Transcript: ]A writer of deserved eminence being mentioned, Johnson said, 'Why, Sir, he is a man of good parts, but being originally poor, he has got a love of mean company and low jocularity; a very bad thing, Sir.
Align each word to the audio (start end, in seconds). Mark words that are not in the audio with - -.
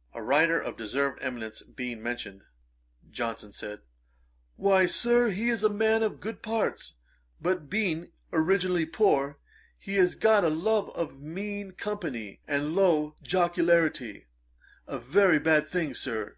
]A 0.12 0.20
writer 0.22 0.60
of 0.60 0.76
deserved 0.76 1.20
eminence 1.22 1.62
being 1.62 2.02
mentioned, 2.02 2.42
Johnson 3.10 3.50
said, 3.50 3.80
'Why, 4.56 4.84
Sir, 4.84 5.30
he 5.30 5.48
is 5.48 5.64
a 5.64 5.70
man 5.70 6.02
of 6.02 6.20
good 6.20 6.42
parts, 6.42 6.96
but 7.40 7.70
being 7.70 8.12
originally 8.30 8.84
poor, 8.84 9.38
he 9.78 9.94
has 9.94 10.16
got 10.16 10.44
a 10.44 10.50
love 10.50 10.90
of 10.90 11.18
mean 11.18 11.72
company 11.72 12.42
and 12.46 12.74
low 12.76 13.16
jocularity; 13.22 14.26
a 14.86 14.98
very 14.98 15.38
bad 15.38 15.70
thing, 15.70 15.94
Sir. 15.94 16.36